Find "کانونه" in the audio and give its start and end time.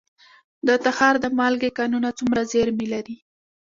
1.77-2.09